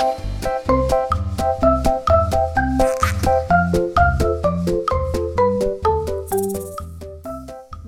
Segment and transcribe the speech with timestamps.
[0.00, 0.06] เบ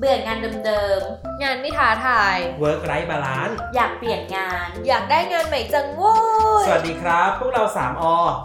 [0.07, 1.01] ื่องานเดิม
[1.43, 6.15] งานไม่ท้าทาย Work Life Balance ๆอยากเปลี่ยนงาน อยากได้งานใหม่จังโว้
[6.63, 8.05] ยสวัสดีครับ พวกเรา 3อ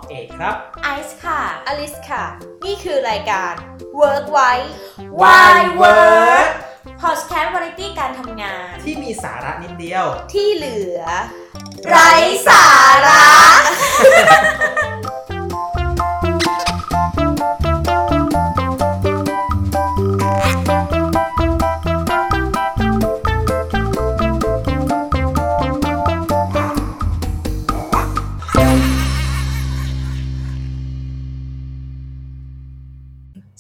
[0.10, 2.26] เอกครับ ไอซ์ค่ะ อลิสค่ะ
[2.66, 3.54] นี่คือรายการ
[4.02, 4.52] Work ไว้
[5.22, 6.50] Why Work
[7.02, 11.02] พอดแคสต์วาไรตี้การทำงาน ที่มีสาระนิดเดียว ที่เหลือ
[11.90, 12.12] ไร้
[12.48, 12.66] สา
[13.08, 13.26] ระ
[13.98, 14.57] ハハハハ!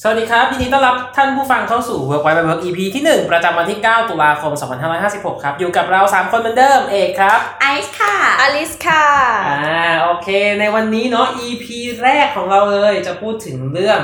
[0.01, 4.53] สวัสดีครับยินดีต้อนรับท่านผู้ฟังเข้าสู่ Work Life Balance EP ที่ 1 ประจำวันที่ 9 ตุลาคม
[4.97, 9.05] 2556 ครับ อยู่กับเรา 3 คนเหมือนเดิม เอกครับ ไอซ์ค่ะ อลิสค่ะ
[9.47, 10.27] อ่า โอเค
[10.59, 11.65] ในวันนี้เนาะ EP
[12.03, 13.99] แรกของเราเลย จะพูดถึงเรื่อง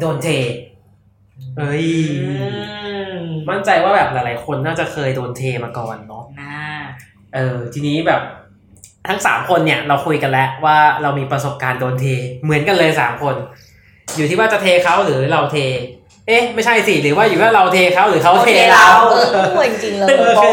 [0.00, 0.28] โดนเท
[1.58, 1.86] เฮ้ย
[3.48, 6.58] มั่นใจว่าแบบหลายๆ คนน่าจะเคยโดนเทมาก่อนเนาะน่า
[7.34, 8.20] เออ ทีนี้แบบ
[9.08, 12.06] ทั้งสามคนเนี่ยเราคุยกันแล้วว่าเรามีประสบการณ์โดนเท
[12.42, 13.36] เหมือนกันเลยสามคน
[14.16, 15.56] อยู่ที่ว่าจะเทเขาหรือเราเท
[16.28, 20.46] เอ๊ะ ไม่ใช่สิหรือว่าอยู่ว่าเราเทเขาหรือเขาเทเราเออเหมือนจริงเลยโอเค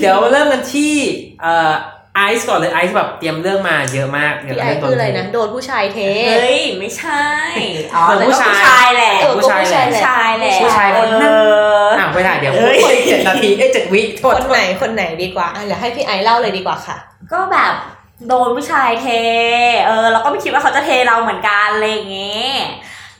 [0.00, 0.94] เดี๋ยวมาเริ่มกันที่
[1.42, 1.72] เอ่อ
[2.16, 7.24] ไอซ์ก่อนเลยไอซ์แบบเตรียมเรื่องมาเยอะมากเกี่ยวพี่กับไอเรื่องโดคือนอะไรเทนะโดนผู้ชายเทเฮ้ยไม่ใช่
[7.94, 11.26] อ๋อเหมือนผู้ชายผู้ชายแหละเออผู้ชายแหละผู้ชายแหละผู้ชายคนนั้นเอ
[11.84, 16.96] ออ้าวไม่ได้เดี๋ยวเฮ้ยเจ็ดนาทีเอ้ยเจ็ดวิโทคษนไหนคนไหนดีกว่าอะเดี๋ยวให้พี่ไอเล่าเลยดีกว่าค่ะ
[17.32, 17.72] ก็แบบ
[18.28, 19.08] โดนผู้ชายเท
[19.86, 22.54] เออเราก็ไม่คิดว่าเขาจะเทเราเหมือนกันอะไรอย่างเงี้ย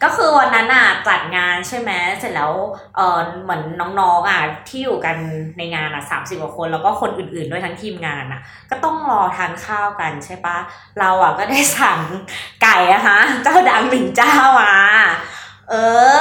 [0.03, 2.53] ก็คือวันนั้นอะจัดงานใช่ไหมเสร็จแล้ว
[2.97, 3.63] เออเหมือน
[4.01, 5.17] น้องๆอะที่อยู่กัน
[5.59, 10.57] ในงานอะสามสิบกว่าคน แล้วก็คนอื่นๆด้วยทั้งทีมงานอะ ก็ต้องรอทานข้าวกันใช่ปะ
[10.99, 12.01] เราอะก็ได้สั่ง
[12.63, 14.75] ไก่อะฮะเจ้าดังหนึ่งเจ้ามา
[15.71, 15.75] เอ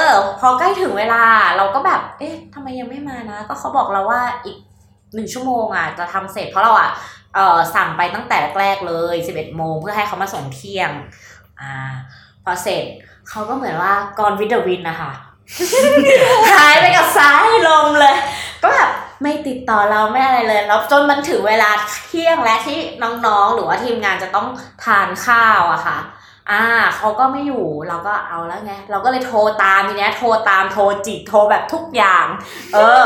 [0.04, 0.06] อ
[0.40, 1.24] พอใกล้ถึงเวลา
[1.56, 4.56] เราก็แบบ เอ๊ะทำไมยังไม่มานะ ก็เขาบอกเราว่าอีก
[5.14, 6.90] หนึ่งชั่วโมงอะจะทำเสร็จเพราะเราอะ
[7.34, 10.90] เออสั่งไปตั้งแต่แรกๆเลย11โมงเพื่อให้เขามาส่งเที่ยง
[11.60, 11.92] อ่า
[12.44, 12.84] พอเสร็จ
[13.30, 15.10] เขาก็เหมือนว่ากรวิดวินนะคะ
[16.52, 18.16] หายไปกับสายลมเลย
[18.62, 18.90] ก็แบบ
[19.22, 21.70] ไม่ติดต่อเราไม่อะไรเลยแล้วจนมันถึงเวลา
[22.06, 22.78] เที่ยงและที่
[23.26, 24.46] น้องๆ หรือว่าทีมงานจะต้อง
[24.84, 25.98] ทานข้าวอะค่ะ
[26.50, 26.64] อ่า
[26.96, 32.26] เขาก็ไม่อยู่เราก็เอาแล้วไง เราก็เลยโทรตามทีเนี้ยโทรตามโทรจิกโทรแบบทุกอย่าง
[32.74, 33.04] เออ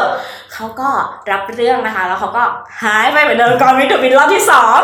[0.54, 0.88] เขาก็
[1.30, 2.42] รับเรื่องนะคะ แล้วเขาก็
[2.82, 4.80] หายไปเหมือนเดิมก่อนวิตามินรอบที่สอง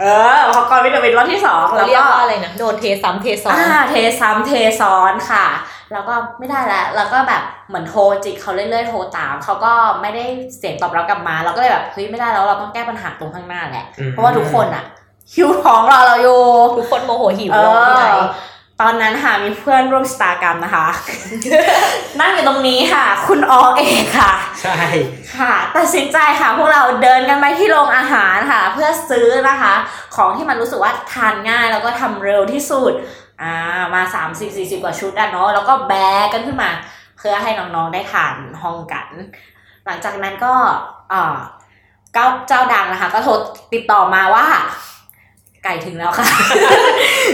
[0.00, 0.04] เอ
[0.34, 5.46] อพอก่อนวิตามินรอบที่สองเราแล้วเรียกก็ว่าอะไรนะโดนเทซ้ำเทซ้อนอ่าเทซ้ำเทซ้อนค่ะ
[5.92, 10.24] แล้วก็ไม่ได้แล้วแล้วก็แบบเหมือนโทรจิกเขาเรื่อยๆโทรตามเขาก็ไม่ได้
[10.58, 14.84] เสียงตอบรับกลับมา เราก็เลยแบบเฮ้ยไม่ได้แล้วเราต้องแก้ปัญหาตรงข้างหน้าแหละอืมเพราะว่าทุกคนอะ
[15.32, 16.40] หิวท้องรอเราอยู่
[16.76, 18.24] ทุกคนโมโหหิวเอลงพี่ไออ
[18.80, 20.86] ตอนนั้นค่ะมีเพื่อนร่วมสตากรรมนะคะ
[22.20, 24.76] นั่งอยู่ตรงนี้ค่ะ คุณออเอกค่ะ ใช่
[25.36, 29.74] ค่ะตัดสินใจค่ะ พวกเราเดินกันไปที่โรงอาหารค่ะ เพื่อซื้อนะคะ
[30.16, 32.92] ของที่มันรู้สึกว่าทานง่ายแล้วก็ทำเร็วที่สุด
[33.42, 35.92] อ่ามา 30 40 กว่าชุดอะเนาะแล้วก็แบ
[36.24, 36.70] กกันขึ้นมา
[37.18, 39.06] เพื่อให้น้องๆได้ทานห้องกัน
[39.86, 40.54] หลังจากนั้นก็
[41.12, 41.36] อ่า
[42.12, 43.32] เจ้าเจ้าดังนะคะ ก็โทร
[43.74, 44.46] ติดต่อมาว่า
[45.64, 46.26] ไก่ถึงแล้วค่ะ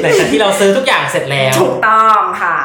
[0.01, 2.59] หลังจากที่เราซื้อทุกอย่างเสร็จแล้ว ถูกต้องค่ะ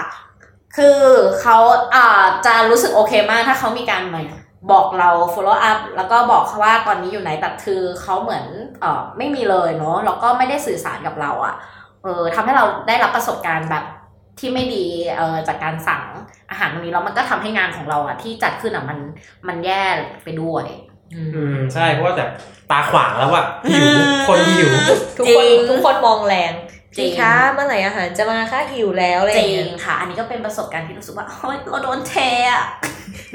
[0.78, 1.00] คือ
[1.42, 1.58] เขา
[1.96, 4.28] อ่าจะรู้สึกโอเคมากถ้าเขามีการเหมือน
[4.72, 8.46] บอกเรา follow up แล้วก็บอกเขาว่าตอนนี้อยู่ไหนแต่คือเขาเหมือน
[8.82, 11.56] เอ่อไม่มีเลยเนาะแล้วก็ไม่ได้สื่อสารกับเราอะ่ะ
[12.04, 13.84] เออทำให้เราได้รับประสบการณ์แบบ
[14.40, 14.86] ที่ไม่ดี
[15.18, 16.04] เอ่อจากการสั่ง
[16.50, 19.00] อาหารตรงนี้แล้วมันก็ทำให้งานของเราอะที่จัดขึ้นอะมัน
[19.48, 19.84] มันแย่
[20.24, 20.66] ไปด้วย
[21.14, 22.30] อืมใช่เพราะว่าแบบ
[22.72, 23.88] ตาขวางแล้วอะหิว
[24.28, 24.70] คนหิว
[25.18, 26.54] ทุกจริคนงทุกคนมองแรง
[26.98, 32.16] จริพี่งคะเมื่อไหร่อาหารจะมาคะหิวแล้วอะไรอจย่างริเงี้งยค่ะ อันนี้ก็เป็นประสบการณ์ที่รู้สึกว่าเฮ้ยเราโดนเท
[32.52, 32.66] อะ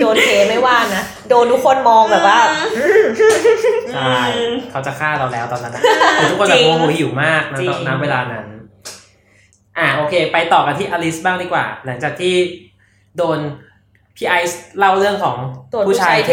[0.00, 2.38] โดนเทไม่ว่านะโดนทุกคนมองแบบว่า
[3.94, 4.18] ใช่
[4.70, 5.82] เขาจะฆ่าเราแล้วตอนนั้นนะ
[6.14, 8.46] แต่ทุกคนแบบจริงโมโหหิวมากนะจริง ตอนนั้นเวลานั้น
[9.78, 12.34] อ่าโอเค ไปต่อกันที่อลิสบ้างดีกว่า หลังจากที่
[13.16, 13.38] โดน
[14.16, 15.36] พี่ไอซ์เล่าเรื่องของ
[15.72, 16.32] โดนผู้ผู้ชายชายเทเท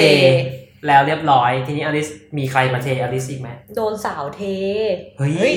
[0.87, 2.07] แล้วเรียบร้อยทีนี้อลิส
[2.37, 4.41] มีใครมาเทอลิสอีกไหมโดนสาวเท
[5.17, 5.55] เฮ้ยเฮ้ย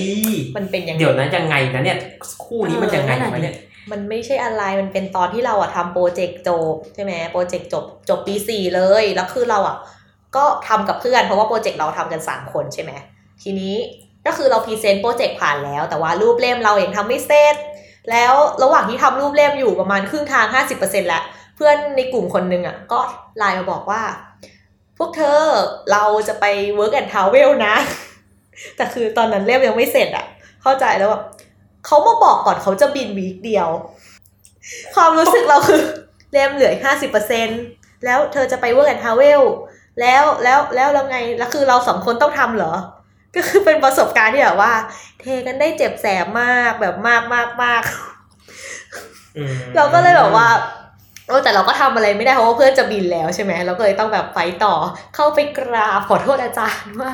[0.56, 1.98] มันเป็นยังไงเดี๋ยวนั้นยังไงนะเนี่ย
[2.44, 3.54] คู่นี้มันยังไงวะเนี่ย
[3.90, 9.76] มันไม่ใช่อะไร มันเป็นตอนที่เราอะทำ project จบใช่ไหม project จบจบปีสี่เลย แล้วคือเราอะ
[10.36, 12.92] ก็ทำกับเพื่อนเพราะว่า project เราทำกันสามคนใช่ไหม
[13.42, 13.74] ทีนี้
[14.26, 17.56] ก็คือเรา present project ผ่านแล้ว แต่ว่ารูปเล่มเรายังทำไม่เสร็จ
[18.10, 20.46] แล้วระหว่างที่ทำรูปเล่มอยู่ประมาณครึ่งทาง
[20.76, 21.22] 50%แล้ว
[21.56, 22.98] เพื่อนในกลุ่มคนนึงอะก็
[23.38, 24.02] ไลน์มาบอกว่า
[25.02, 25.40] พวกเธอ
[25.92, 26.44] เราจะไป
[26.78, 27.74] work and travel นะ
[28.76, 30.26] แต่คือตอนนั้นเล่มยังไม่เสร็จอะ
[30.62, 31.24] เข้าใจแล้วแบบ
[31.86, 33.68] เขามาบอกก่อนเขาจะบิน week เดียว
[34.94, 35.80] ความรู้สึกเราคือ
[36.32, 37.48] เล่มเหลือห้าสิบเปอร์เซ็น
[38.04, 39.42] แล้วเธอจะไป work and travel
[40.00, 42.74] แล้วแล้วแล้วแล้วไงแล้วคือเราสองคนต้องทำเหรอ
[43.34, 44.72] ก็คือเป็นประสบการณ์ที่แบบว่า
[45.20, 47.82] เทกันได้เจ็บแสบมากแบบมากมากมาก
[49.36, 50.48] อืมเราก็เลยแบบว่า
[51.30, 54.74] เออแต่เราก็ทำอะไรไม่ได้เพราะว่าเพื่อนจะบินแล้วใช่ไหมเราก็เลยต้องแบบไปต่อ
[55.14, 57.12] เข้าไปกราบขอโทษอาจารย์ว่า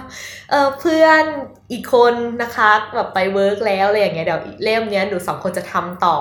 [0.50, 1.24] เออเพื่อน
[1.72, 6.18] อีกคนนะคะแบบไปเวิร์กแล้วอะไรอย่างเงี้ยเดี๋ยวเล่มเนี้ยหนูสองคนจะทำต่อ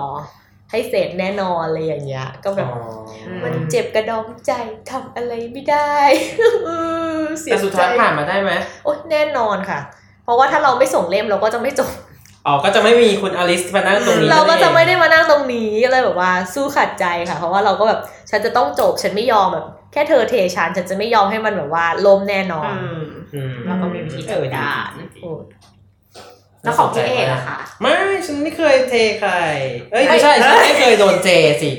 [0.71, 2.83] ให้เสร็จแน่นอนอะไรอย่างเงี้ย ก็แบบอ๋อ
[3.44, 4.51] มันเจ็บกระดองใจ
[4.91, 5.94] ทำอะไรไม่ได้
[7.41, 8.51] เสียแต่สุดท้ายใจผ่านมาได้ไหม
[8.83, 9.80] โอ๊ยแน่นอนค่ะ
[10.24, 11.91] เพราะว่าถ้าเราไม่ส่งเล่มเราก็จะไม่จบ
[12.47, 18.00] อ๋อก็จะไม่มีคุณอลิสมานั่งตรงนี้ เราก็จะไม่นั่นเองได้มานั่งตรงนี้ก็เลยแบบว่าสู้ขัดใจค่ะ เพราะว่าเราก็แบบ
[18.30, 23.03] ฉันจะต้องจบฉันไม่ยอมแบบ แค่เธอเทฉันฉันจะไม่ยอมให้มันแบบว่าล้มแน่นอนอืม
[23.33, 24.89] อืมแล้วก็มีวิธีจัดการ
[25.21, 25.31] โอ้
[26.63, 27.95] แล้วของพี่เอกอะค่ะ ไม่
[28.25, 29.31] ฉันไม่เคยเทใคร
[29.91, 31.30] เอ้ยไม่ใช่ ฉันไม่เคยโดนเท
[31.62, 31.71] สิ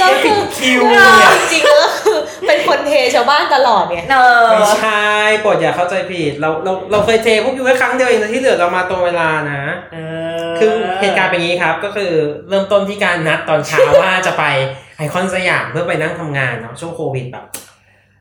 [0.00, 5.04] ก็คือคิวเอเนี่ยอจริงๆแล้วก็คือเป็นคนเทชาวบ้านตลอดเนี่ยเออไม่ใช่
[5.40, 9.62] โปรดอย่าเข้าใจผิด เราเราเราเคยเทพวก you แค่ครั้งเดียวเองแต่ที่เหลือเรามาตรงเวลานะ
[10.58, 12.12] คือเหตุการณ์เป็นอย่างนี้ครับ ก็คือ
[12.48, 14.44] เริ่มต้นที่การนัดตอนเช้าว่าจะไป
[14.96, 17.44] ไอคอนสยามเพื่อไปนั่งทำงานเนาะช่วงโควิดแบบ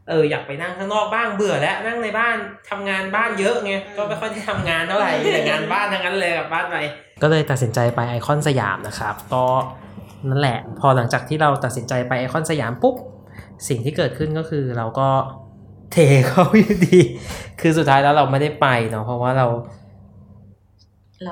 [0.09, 2.35] เอออยากไปนั่งข้างนอกบ้างเบื่อแล้วนั่งในบ้าน
[2.69, 6.77] ทำงานบ้านเยอะไงก็ไม่ค่อยได้ทำงานเท่าไหร่มีแต่งานบ้านทั้งนั้นเลยกลับบ้านไป
[7.21, 9.45] ก็เลยตัดสินใจไปไอคอนสยามนะครับก็
[10.29, 12.95] นั่นแหละ พอหลังจากที่เราตัดสินใจไปไอคอนสยามปุ๊บ
[13.67, 15.07] สิ่งที่เกิดขึ้นก็คือเราก็
[15.91, 15.97] เท
[16.29, 16.99] เขาอยู่ดี
[17.61, 19.47] คือสุดท้ายแล้วเราไม่ได้ไปเนาะเพราะว่าเรา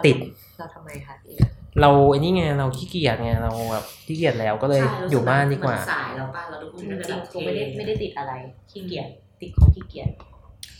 [0.05, 0.17] ติด
[0.59, 1.33] เราทำไมคะพี่
[1.81, 8.33] เราไอ้นี่ไงเราขี้เกียจไงเราแบบขี้เกียจแล้วก็เลยอยู่บ้านดีกว่าสายแล้วป่ะเราทุกคนจจะริงแบบๆกูไม่ได้ไม่ได้ติดอะไร
[8.71, 9.07] ขี้เกียจ
[9.41, 10.09] ติดของขี้เกียจ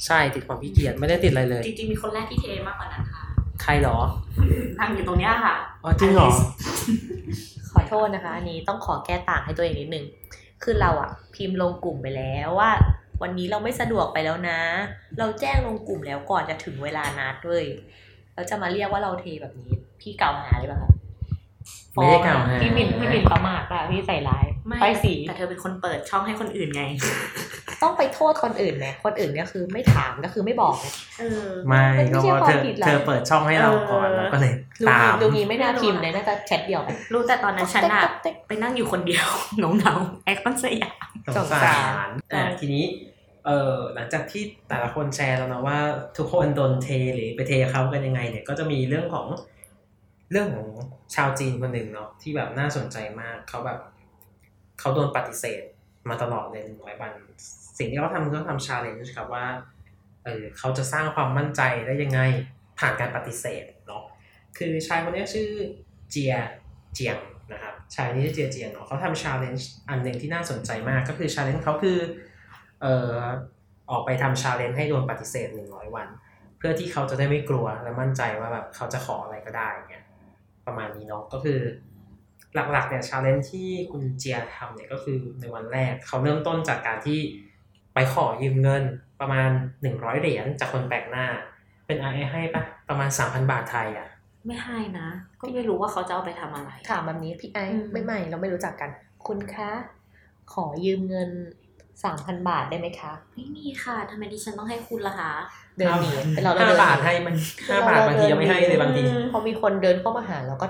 [0.06, 3.24] ใช่ติดความขี้เกียจไม่ได้ติดอะไรเลย จริงๆมีคนแรกที่เทมากกว่านั้นค่ะ
[3.64, 3.98] ใครเหรอ
[4.80, 10.06] นั่งอยู่ตรงเนี้ยค่ะอ๋อจริงเหรอขอโทษนะคะ อันนี้ต้องขอแก้ต่างให้ตัวเองนิดนึง
[10.64, 12.72] คือเราอะพิมพ์ลงกลุ่มไปแล้วว่า
[13.22, 14.60] วันนี้เราไม่สะดวกไปแล้วนะ
[15.20, 17.66] เราแจ้งลงกลุ่มแล้วก่อนจะถึงเวลานัดเลย
[18.36, 20.92] เราจะมาเรียกว่าเราเทแบบนี้ พี่กล่าวหาเลยป่ะคะ
[21.94, 26.84] ไม่ได้กล่าวหาพี่หมิ่นพี่หมิ่นประมาทป่ะพี่ใส่ร้ายไม่ไปสีแต่เธอเป็นคนเปิดช่องให้คนอื่นไง
[27.84, 30.86] ต้องไปโทษคนอื่นไหมคนอื่นเนี่ยคือไม่ถามก็คือไม่บอกไง
[31.20, 39.28] เออไม่มันไม่ก็ใช่เพราะเธอความผิดเราเธอเปิดช่องให้เราก่อนเออแล้วก็เลยลุงตามลุงนี้ไม่น่าพิมพ์เลยน่าจะแชทเดียวกันรู้แต่ตอนนั้นฉันอะเต๊กไปนั่งอยู่คนเดียว
[39.58, 41.78] เหงาๆไอคอนสยามสงสงสาสา
[42.08, 42.84] รรอะทีนี้
[43.46, 45.80] เออหลังจากที่แต่ละคนแชร์แล้วนะว่า
[46.18, 49.28] ทุกคนโดนเทหรือไปเทเขากันยังไงเนี่ยก็จะมีเรื่องของ
[50.32, 50.68] เรื่องของ
[51.16, 53.80] ชาวจีนคนหนึ่งเนาะที่แบบน่าสนใจมากเขาแบบ
[54.80, 55.62] เขาโดนปฏิเสธ
[56.10, 57.12] มาตลอดเลยหนึ่งร้อยวัน
[57.78, 59.46] สิ่งที่เขาทำคือเขาทำชาเลนจ์ครับว่า
[60.24, 62.20] เออเขาจะสร้างความมั่นใจได้ยังไง
[62.80, 64.04] ผ่านการปฏิเสธเนาะ
[64.58, 65.50] คือชายคนนี้ชื่อ
[66.12, 66.34] เจีย
[66.94, 67.18] เจียง
[67.52, 71.98] นะครับชายนี้ชื่อเจียเจียงเนาะเขาทำ challenge อันหนึ่งที่น่าสนใจมากก็คือ challenge เขาคือ
[72.82, 73.18] เอ่อ
[73.92, 76.08] ออกไปทำ challenge ให้โดนปฏิเสธหนึ่งร้อยวัน
[76.58, 80.06] เพื่อที่เขาจะได้ไม่กลัวและมั่นใจว่าแบบเขาจะขออะไรก็ได้เนี่ย
[80.66, 81.60] ประมาณนี้เนาะก็คือ
[82.72, 87.20] หลักๆเนี่ย challenge ที่คุณเจียทำเนี่ยก็คือในวันแรกเขาเริ่มต้นจากการที่
[87.94, 88.84] ไปขอยืมเงิน
[89.20, 89.50] ประมาณ
[89.86, 91.26] 100เหรียญจากคนแปลกหน้า
[91.88, 94.08] เป็นไอให้ปะประมาณ3,000บาทไทยอะ
[94.46, 95.08] ไม่ให้นะ
[95.40, 98.90] ก็ไม่รู้ว่าเขาจะเอาไปทำอะไรถามแบบนี้พี่ไอ้อืมไม่ใหม่เราไม่รู้จักกัน
[99.28, 99.72] คุณคะ
[100.54, 101.30] ขอยืมเงิน
[102.04, 105.32] สามพันบาทได้ไหมคะ ไม่มีค่ะทำไมดิฉันต้องให้คุณล่ะคะ
[105.78, 106.10] เดินหนี
[106.44, 107.36] เราห้าเดินบาทให้มัน
[107.70, 110.68] ห้าบาทบางทียังไม่ให้เลยบางทีพอมีคนเดินเข้ามาหาเราก็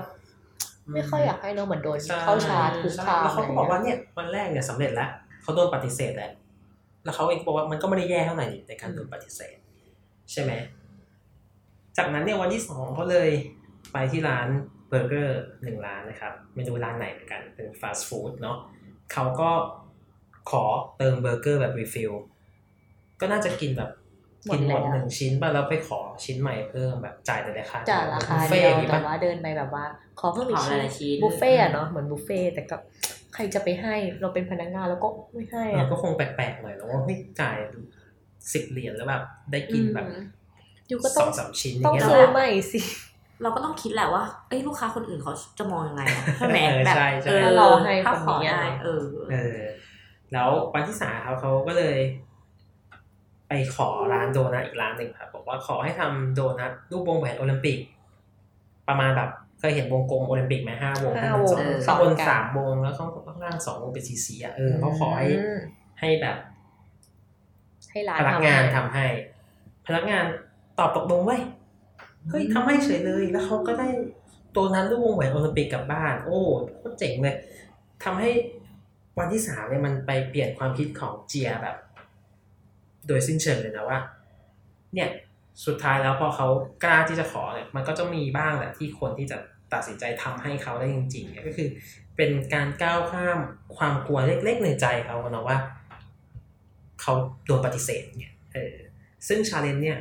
[0.94, 5.08] ไม่ค่อยอยากให้เนอะเหมือนโดนใช่เข้าชาร์จคุกคามแล้วเขาก็บอกะไรว่าเงี้ยเนี่ยวันแรกเนี่ยสำเร็จแล้ว
[5.42, 6.30] เขาโดนปฏิเสธแล้ว
[7.04, 9.56] แล้วเขาเองก็บอกว่ามันก็ไม่ได้แย่เท่าไหร่นี่ในการโดนปฏิเสธ
[10.32, 10.52] ใช่ไหม
[11.96, 13.30] จากนั้นเนี่ยวันที่สองเขาเลย
[13.92, 14.48] ไปที่ร้าน
[14.88, 18.58] เบอร์เกอร์หนึ่งร้านนะครับเมนูร้านไหนเหมือนกันเป็นฟาสต์ฟู้ดเนาะ
[19.12, 19.50] เขาก็
[20.50, 20.64] ขอ
[20.98, 22.12] เติมเบอร์เกอร์แบบ refill
[23.20, 23.90] ก็น่าจะกินแบบ
[24.52, 29.84] กินหมดหนึ่งชิ้นป่ะแล้วไปขอชิ้นใหม่เพิ่มแบบจ่ายแต่ราคาจ่ายราคาบุฟเฟ่ต์เดียวต์อย่างงี้แต่ป่ะว่าเดินไปแบบว่า
[30.20, 32.76] ขอเพิ่มอีขกอหชิ้นลายๆชิ้นบุฟเฟ่ต์อะเนาะเหมือนบุฟเฟ่ต์แต่ก็
[33.34, 37.56] ใครจะไปให้เราเป็นพนักงานแล้วก็ไม่ให้เอออะก็คงแปลกๆหน่อยนะว่าเฮ้ยจ่าย
[38.52, 39.22] สิบเหรียญแล้วแบบ
[39.52, 40.20] ได้กินแบบอืม
[40.88, 42.80] อยู่ก็สต้อองงสามชิ้นอต้ย่าองงเงี้ยซื้อเหรอใหม่สิ
[43.42, 49.58] เราก็ต้องคิดแหละว่าเอ้ยลูกค้าคนอื่นเขาจะมองยังไงอะใช่ไหมเออแบบใช่ใช่เออถ้ารอให้ถ้าคนขอนี้อะได้เออเออ
[50.32, 51.96] แล้ววันที่สามครับเขาก็เลย
[53.48, 57.78] ไปขอร้านโดนัทอีกร้านหนึ่งครับบอกว่าขอให้ทำโดนัทรูปวงแหวนโอลิมปิก
[58.88, 59.30] ประมาณแบบ
[59.64, 65.58] เคยเห็นวงกลมโอลิมปิกไหมห้าวงห้าวงสองเออข้างบนสามวงแล้วข้างข้างล่างสองวงเป็นสีสีๆอะเออเขาขอให้ม
[66.00, 66.36] ให้แบบ
[67.90, 69.06] ให้ร้านพนักงานให้ทำให้
[69.86, 70.24] พนักงาน
[70.78, 71.42] ตอบตกลงเว้ย
[72.30, 73.88] เฮ้ยทำให้เฉยเลยแล้วเขาก็ได้
[74.56, 76.38] ตัวนั้นลูกวงแหวนโอลิมปิกกลับบ้าน โอ้
[76.78, 77.36] โคตรเจ๋งเลย
[78.04, 78.30] ทำให้
[79.18, 81.76] วันที่สามเนี่ยมันไปเปลี่ยนความคิดของเจียแบบ
[83.06, 83.98] โดยสิ้นเชิงเลยนะว่า
[84.94, 85.08] เนี่ย
[85.66, 86.48] สุดท้ายแล้วพอเขา
[86.84, 89.38] กล้าที่จะขอเนี่ยมันก็จะมีบ้างแหละที่คนที่จะ
[89.72, 91.68] ตัดสินใจทำให้เขาได้จริงๆเนี่ยก็คือ
[92.16, 93.38] เป็นการก้าวข้าม
[93.76, 95.58] ความกลัวเล็กๆในใจเขาเนาะว่า
[97.00, 97.12] เขา
[97.46, 98.74] โดนปฏิเสธเนี่ยเออ
[99.28, 99.98] ซึ่ง challenge เนี่ย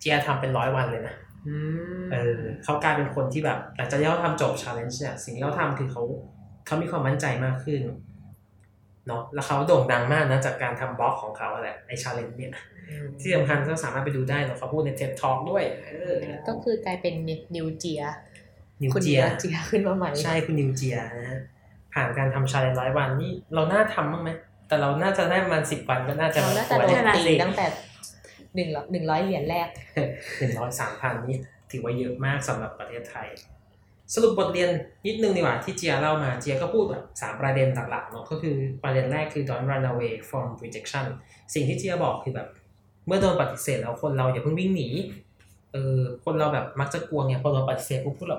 [0.00, 1.14] เจียทำเป็นร้อยวันเลยนะ
[1.48, 1.56] อื
[2.02, 6.02] มเออเขากลายเป็นคนที่แบบหลังจากที่เขาทำจบ challenge เนี่ยสิ่งที่เขาทำคือเขา
[6.66, 7.80] เขามีความมั่นใจมากขึ้น
[9.06, 12.52] เนาะแล้วเขาโด่งดังมากนะจากการทำบล็อกของเขาแหละไอ challenge เนี่ย
[13.20, 16.14] ที่สำคัญก็สามารถไปดูได้เนาะเขาพูดใน TED Talk ด้วยเออ
[16.48, 17.14] ก็คือกลายเป็น
[17.56, 18.02] new เจีย
[18.82, 21.40] new คุณเจียเจียขึ้นมาใหม่ใช่คุณ new เจียนะฮะ
[21.92, 24.30] ผ่านการทำ challenge ร้อยวันนี่เราน่าทำบ้างไหม
[24.68, 27.66] แต่เราน่าจะได้ประมาณสิบวันก็น่าจะเราน่าจะโดนตีตั้งแต่
[28.54, 29.68] หนึ่งหนึ่งร้อยเหรียญแรก
[30.40, 31.38] หนึ่งร้อยสามพันนี่
[31.70, 33.28] ถือว่าเยอะมากสำหรับประเทศไทย
[34.14, 34.70] สรุปบทเรียน
[35.06, 41.06] นิดนึงดีกว่าที่เจียเล่ามาเจียก็พูดแบบสามประเด็นหลักๆเนาะก็คือประเด็นแรกคือ don't run away from rejection
[41.54, 42.48] สิ่งที่เจียบอกคือแบบ
[43.06, 44.88] เมื่อโดนปฏิเสธแล้วคนเราอย่าเพิ่งวิ่งหนี
[45.72, 48.38] เออคนเราแบบมักจะกลัวไงพอโดนปฏิเสธปุ๊บพวกเรา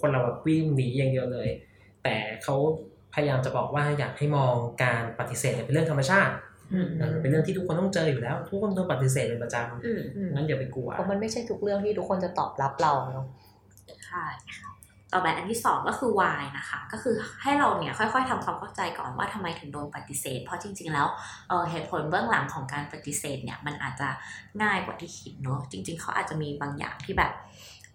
[0.00, 1.48] คนเราแบบวิ่งหนีอย่างเดียวเลย
[2.04, 2.56] แต่เขา
[3.14, 6.32] พยายามจะบอกว่าอยากให้มองการปฏิเสธเนี่ยเป็นเรื่องธรรมชาติ
[6.72, 13.26] อืมเออเป็นเรื่องที่ทุกคนต้องเจออยู่แล้ว ทุกคนโดนปฏิเสธเป็นประจอืมำงั้นอย่าไปกลัวเพราะมันไม่ใช่ทุกเรื่องที่ทุกคนจะตอบรับเราเนาะ
[14.06, 14.24] ใช่
[14.58, 14.70] ค่ะ
[15.12, 21.06] ต่อไปอันที่สองก็คือ why นะคะ ก็คือให้เราเนี่ยค่อยๆทำความเข้าใจก่อนว่าทำไมถึงโดนปฏิเสธ เพราะจริง ๆ แล้ว
[21.48, 24.08] เอ่อเหตุผลเบื้องหลังของการปฏิเสธเนี่ยมันอาจจะ
[24.62, 27.32] ง่ายกว่าที่คิดเนาะจริง ๆเขาอาจจะมีบางอย่างที่แบบ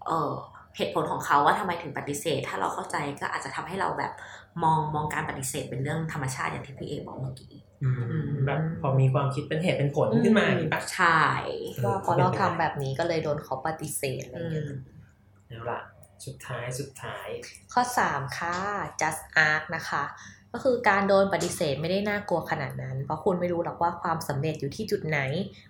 [0.06, 0.32] เออ
[0.78, 4.12] เหตุผลของเขาว่าทำไมถึงปฏิเสธ ถ้าเราเข้าใจก็อาจจะทำให้เราแบบ
[4.64, 7.90] มองมองการปฏิเสธเป็นเรื่องธรรมชาติอย่างที่พี่เอบอกเมื่อกี้อื
[8.26, 11.22] มแบบพอมีความคิดเป็นเหตุเป็นผลขึ้นมาอย่างนี้ปะใช่
[11.84, 14.74] ว่าพอเราทำแบบนี้ก็เลยโดนเขาปฏิเสธอะไรอืเงี้ยม
[15.48, 15.80] เอาล่ะ
[16.26, 17.28] สุดท้ายสุดท้าย
[17.74, 18.56] ข้อ 3 ค่ะ
[19.02, 20.04] just ask นะคะ
[20.54, 25.20] ก็คือการโดนปฏิเสธไม่ได้น่ากลัวขนาดนั้น เพราะคุณไม่รู้หรอกว่าความสำเร็จอยู่ที่จุดไหน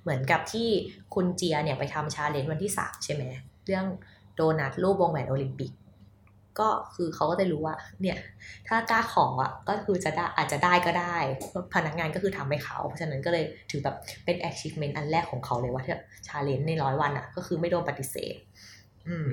[0.02, 0.68] เหมือนกับที่
[1.16, 3.24] คุณเจียเนี่ยไปทำชาเลนจ์วันที่ 3 ใช่ไหม
[3.66, 3.86] เรื่อง
[4.40, 5.72] โดนัทรูปวงแหวนโอลิมปิก
[6.60, 8.18] ก็คือเขาก็จะรู้ว่า เนี่ย
[8.68, 11.18] ถ้ากล้าขออะก็คือจะได้อาจจะได้ก็ได้
[11.74, 15.96] พนักงานก็คือทำให้เขา เพราะฉะนั้นก็เลยถือแบบเป็น achievement อันแรกของเขาเลยว่าที่
[16.28, 18.36] challenge ในร้อยวันอะ ก็คือไม่โดนปฏิเสธ
[19.08, 19.32] อืม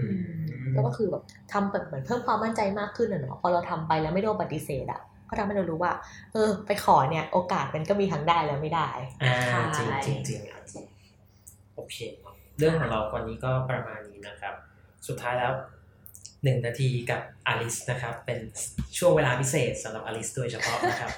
[0.73, 1.23] แล้วก็คือแบบ
[1.53, 5.93] ทำแบบเหมือนเพิ่มความมั่นใจมากขึ้นอะเนาะพอเราทำไปแล้วไม่โดนปฏิเสธอะก็ทำให้เรารู้ว่า
[6.33, 8.89] เออ ไปขอเนี่ย โอกาสมันก็มีทั้งได้และไม่ได้
[9.23, 9.37] อ่า
[9.77, 10.65] ใช่จริงจริงจริงครับ
[11.75, 14.55] โอเคเนอะเรื่องของเราวันนี้ก็ประมาณนี้นะครับ
[15.09, 15.53] สุดท้ายแล้ว
[16.45, 18.39] หนึ่งนาทีกับอลิสนะครับ เป็น
[18.99, 21.11] ช่วงเวลาพิเศษสำหรับอลิสโดยเฉพาะนะครับ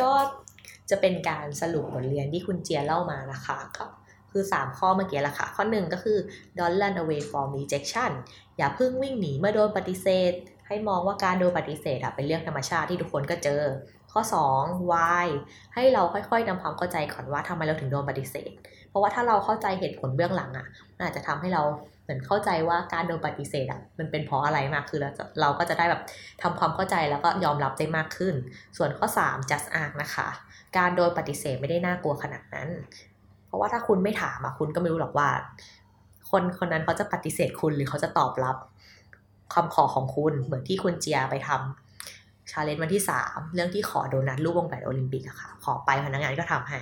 [0.00, 0.12] ก็
[0.90, 3.84] จะเป็นการสรุปบทเรียนที่คุณเจียเล่ามานะคะก็
[4.32, 6.18] คือ 3 ข้อเมื่อกี้ละค่ะ ข้อ 1 ก็คือ
[6.58, 8.12] don't run away from rejection
[8.56, 10.32] อย่าเพิ่งวิ่งหนีเมื่อโดนปฏิเสธ
[10.68, 13.62] ให้มองว่าการโดนปฏิเสธอะเป็นเรื่องธรรมชาติที่ทุกคนก็เจอ
[14.12, 14.20] ข้อ
[14.56, 15.26] 2 why
[15.74, 18.52] ให้เราค่อยๆนำความเข้าใจก่อนว่าทำไมเราถึงโดนปฏิเสธ
[18.88, 20.66] เพราะว่าถ้าเราเข้าใจเหตุผลเบื้องหลังอะ
[20.98, 21.62] นอาจจะทำให้เรา
[22.08, 26.02] เหมือนเข้าใจว่าการโดนปฏิเสธอะมันเป็นเพราะอะไรมากคือเราจะเราก็จะได้แบบ
[26.42, 28.34] ทำความเข้าใจแล้วก็ยอมรับได้มากขึ้น
[28.76, 30.28] ส่วนข้อ 3 just ask นะคะ
[30.76, 32.68] การโดนปฏิเสธไม่ได้น่ากลัวขนาดนั้น
[33.46, 35.28] เพราะว่าถ้าคุณไม่ถามอะคุณก็ไม่รู้หรอกว่า
[36.30, 38.56] คนคนนั้นเขาจะปฏิเสธคุณหรือเขาจะตอบรับ
[39.54, 46.80] คำขอของคุณเหมือนที่คุณเจียไปทำชาเลนจ์วันที่สามเรื่องที่ขอโดนัทรูปวงแหวนโอลิมปิกอะค่ะ ขอไปพนักงานก็ทำให้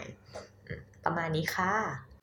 [1.04, 1.72] ประมาณนี้ค่ะ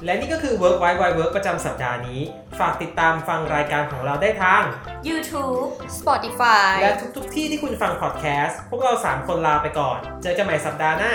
[0.05, 2.21] และนี่ก็คือ Work Wide Wide Work ประจำสัปดาห์นี้
[2.59, 4.63] ฝากติดตามฟังรายการของเราได้ทาง
[5.09, 5.67] YouTube
[5.97, 11.13] Spotify และทุกๆที่ที่คุณฟังพอดแคสต์ พวกเรา 3 คนลาไปก่อน เจอกันใหม่สัปดาห์หน้า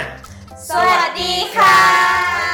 [0.70, 2.47] สวัสดีค่ะ